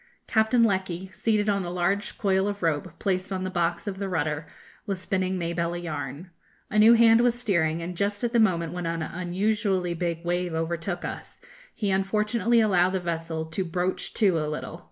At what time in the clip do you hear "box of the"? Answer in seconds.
3.51-4.09